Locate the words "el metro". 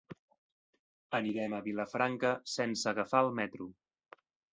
3.27-3.69